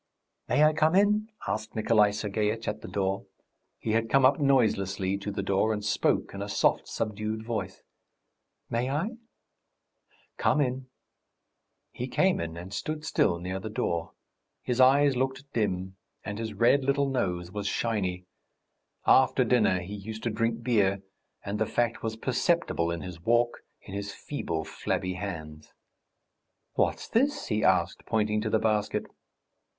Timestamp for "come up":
4.09-4.39